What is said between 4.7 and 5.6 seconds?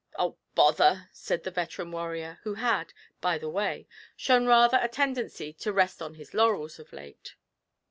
a tendency